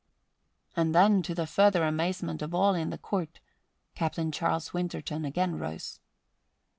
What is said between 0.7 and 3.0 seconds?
And then, to the further amazement of all in the